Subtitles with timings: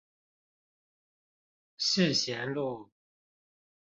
[1.77, 2.89] 世賢路